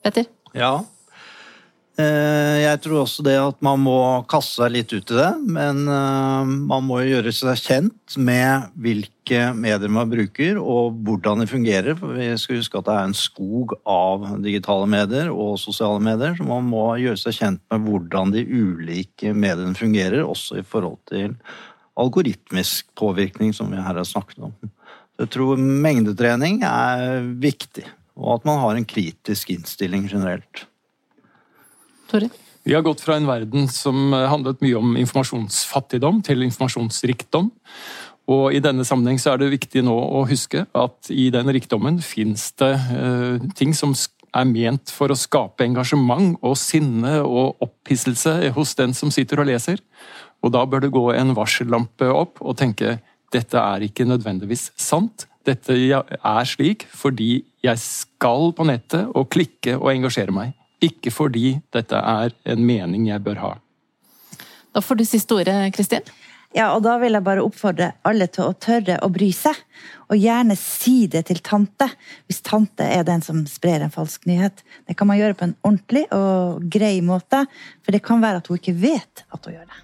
Petter? 0.02 0.32
Ja, 0.56 0.78
Eh, 0.80 0.91
jeg 2.00 2.78
tror 2.80 3.02
også 3.02 3.20
det 3.26 3.34
at 3.36 3.58
man 3.64 3.82
må 3.84 3.96
kaste 4.30 4.62
seg 4.62 4.72
litt 4.72 4.92
ut 4.94 5.10
i 5.12 5.16
det, 5.18 5.32
men 5.44 5.82
eh, 5.92 6.52
man 6.70 6.86
må 6.88 7.02
gjøre 7.04 7.34
seg 7.36 7.60
kjent 7.60 8.16
med 8.16 8.70
hvilke 8.80 9.50
medier 9.52 9.92
man 9.92 10.08
bruker 10.08 10.56
og 10.56 10.96
hvordan 11.04 11.42
de 11.42 11.48
fungerer. 11.50 11.98
For 11.98 12.16
vi 12.16 12.30
skal 12.40 12.62
huske 12.62 12.80
at 12.80 12.88
det 12.88 12.94
er 12.96 13.10
en 13.10 13.18
skog 13.18 13.76
av 13.84 14.24
digitale 14.44 14.88
medier 14.88 15.28
og 15.34 15.60
sosiale 15.60 16.00
medier, 16.00 16.32
så 16.38 16.48
man 16.48 16.64
må 16.72 16.86
gjøre 17.02 17.20
seg 17.26 17.36
kjent 17.42 17.62
med 17.74 17.84
hvordan 17.84 18.32
de 18.38 18.46
ulike 18.48 19.36
mediene 19.36 19.76
fungerer, 19.76 20.24
også 20.24 20.62
i 20.62 20.66
forhold 20.66 21.00
til 21.12 21.36
algoritmisk 22.00 22.88
påvirkning, 22.96 23.52
som 23.52 23.68
vi 23.68 23.76
her 23.76 24.00
har 24.00 24.08
snakket 24.08 24.48
om. 24.48 24.56
Jeg 25.20 25.28
tror 25.36 25.60
mengdetrening 25.60 26.62
er 26.64 27.20
viktig, 27.20 27.84
og 28.16 28.38
at 28.38 28.48
man 28.48 28.62
har 28.64 28.78
en 28.78 28.88
kritisk 28.88 29.52
innstilling 29.52 30.08
generelt. 30.08 30.64
Tore? 32.12 32.30
Vi 32.62 32.76
har 32.76 32.84
gått 32.86 33.02
fra 33.02 33.16
en 33.18 33.26
verden 33.26 33.66
som 33.72 34.12
handlet 34.14 34.60
mye 34.62 34.78
om 34.78 34.94
informasjonsfattigdom 35.00 36.20
til 36.22 36.44
informasjonsrikdom. 36.46 37.50
Og 38.30 38.54
I 38.54 38.62
denne 38.62 38.86
sammenheng 38.86 39.18
så 39.18 39.32
er 39.32 39.42
det 39.42 39.52
viktig 39.56 39.82
nå 39.82 39.94
å 39.94 40.22
huske 40.30 40.62
at 40.78 41.10
i 41.10 41.26
den 41.34 41.50
rikdommen 41.50 41.98
fins 42.04 42.52
det 42.60 42.74
eh, 42.94 43.48
ting 43.58 43.74
som 43.74 43.96
er 44.32 44.46
ment 44.48 44.92
for 44.94 45.12
å 45.12 45.18
skape 45.18 45.66
engasjement 45.66 46.38
og 46.40 46.54
sinne 46.56 47.18
og 47.26 47.58
opphisselse 47.64 48.52
hos 48.56 48.76
den 48.78 48.94
som 48.96 49.10
sitter 49.12 49.42
og 49.42 49.50
leser. 49.50 49.82
Og 50.42 50.54
da 50.54 50.62
bør 50.66 50.86
det 50.86 50.94
gå 50.94 51.04
en 51.16 51.34
varsellampe 51.36 52.08
opp 52.14 52.40
og 52.40 52.56
tenke 52.62 53.00
dette 53.32 53.58
er 53.58 53.84
ikke 53.88 54.06
nødvendigvis 54.08 54.70
sant. 54.78 55.26
Dette 55.42 55.74
er 55.74 56.46
slik 56.46 56.86
fordi 56.94 57.42
jeg 57.64 57.82
skal 57.82 58.52
på 58.54 58.66
nettet 58.68 59.10
og 59.10 59.30
klikke 59.34 59.78
og 59.80 59.90
engasjere 59.96 60.34
meg. 60.34 60.54
Ikke 60.82 61.12
fordi 61.14 61.56
dette 61.74 61.98
er 61.98 62.34
en 62.52 62.66
mening 62.66 63.06
jeg 63.10 63.22
bør 63.22 63.40
ha. 63.42 63.52
Da 64.72 64.80
får 64.82 64.98
du 64.98 65.04
siste 65.06 65.36
ordet, 65.36 65.56
Kristin. 65.76 66.06
Ja, 66.52 66.74
og 66.76 66.82
da 66.84 66.98
vil 67.00 67.16
jeg 67.16 67.24
bare 67.24 67.44
oppfordre 67.44 67.92
alle 68.08 68.26
til 68.32 68.50
å 68.50 68.56
tørre 68.60 68.98
å 69.00 69.08
bry 69.12 69.30
seg. 69.36 69.56
Og 70.12 70.20
gjerne 70.20 70.56
si 70.60 71.06
det 71.12 71.24
til 71.30 71.40
tante, 71.44 71.88
hvis 72.28 72.42
tante 72.44 72.84
er 72.84 73.06
den 73.08 73.24
som 73.24 73.40
sprer 73.48 73.84
en 73.84 73.94
falsk 73.94 74.26
nyhet. 74.28 74.60
Det 74.88 74.96
kan 74.98 75.08
man 75.08 75.20
gjøre 75.20 75.38
på 75.38 75.48
en 75.48 75.56
ordentlig 75.64 76.04
og 76.12 76.66
grei 76.72 76.98
måte, 77.04 77.46
for 77.80 77.96
det 77.96 78.04
kan 78.04 78.20
være 78.24 78.42
at 78.42 78.52
hun 78.52 78.60
ikke 78.60 78.76
vet 78.82 79.24
at 79.32 79.48
hun 79.48 79.56
gjør 79.56 79.64
det. 79.70 79.80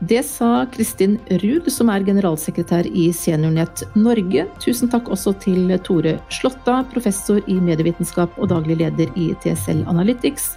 Det 0.00 0.22
sa 0.24 0.64
Kristin 0.72 1.18
Ruud, 1.42 1.66
som 1.68 1.90
er 1.92 2.00
generalsekretær 2.06 2.86
i 2.88 3.10
Seniornett 3.12 3.82
Norge. 4.00 4.46
Tusen 4.64 4.88
takk 4.88 5.10
også 5.12 5.34
til 5.44 5.74
Tore 5.84 6.14
Slåtta, 6.32 6.78
professor 6.88 7.42
i 7.44 7.58
medievitenskap 7.60 8.38
og 8.40 8.48
daglig 8.48 8.78
leder 8.80 9.12
i 9.12 9.28
TSL 9.44 9.82
Analytics. 9.92 10.54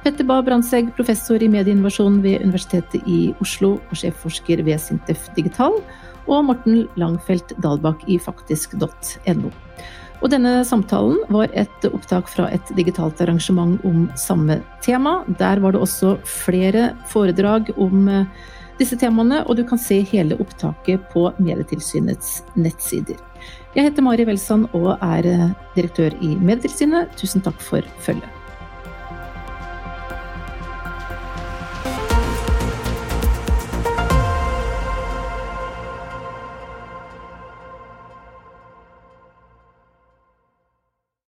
Petter 0.00 0.24
Bae 0.24 0.46
Brandtzæg, 0.46 0.88
professor 0.96 1.44
i 1.44 1.50
medieinnovasjon 1.52 2.22
ved 2.24 2.40
Universitetet 2.46 3.04
i 3.04 3.34
Oslo 3.44 3.74
og 3.76 4.00
sjefforsker 4.00 4.64
ved 4.64 4.80
Sintef 4.80 5.28
Digital. 5.36 5.76
Og 6.24 6.48
Morten 6.48 6.86
Langfelt 6.96 7.52
Dalbakk 7.60 8.08
i 8.08 8.16
faktisk.no. 8.16 9.52
Og 10.24 10.32
denne 10.32 10.62
samtalen 10.64 11.20
var 11.28 11.52
et 11.52 11.90
opptak 11.92 12.32
fra 12.32 12.48
et 12.48 12.76
digitalt 12.80 13.20
arrangement 13.20 13.76
om 13.84 14.06
samme 14.16 14.62
tema. 14.80 15.18
Der 15.36 15.60
var 15.60 15.76
det 15.76 15.84
også 15.84 16.16
flere 16.24 16.94
foredrag 17.12 17.74
om 17.76 18.08
disse 18.80 18.98
temaene, 19.00 19.42
og 19.46 19.56
du 19.58 19.64
kan 19.68 19.80
se 19.80 20.00
hele 20.12 20.38
opptaket 20.42 21.04
på 21.12 21.28
Medietilsynets 21.38 22.40
nettsider. 22.56 23.20
Jeg 23.76 23.90
heter 23.90 24.04
Mari 24.04 24.24
Welsand 24.28 24.70
og 24.76 24.94
er 25.04 25.28
eh, 25.28 25.52
direktør 25.76 26.16
i 26.24 26.34
Medietilsynet. 26.36 27.12
Tusen 27.20 27.44
takk 27.44 27.60
for 27.60 27.84
følget. 28.04 28.35